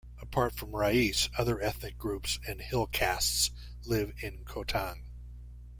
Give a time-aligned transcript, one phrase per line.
[0.19, 3.51] Apart from Rais, other ethnic groups and hill castes
[3.85, 5.03] live in Khotang.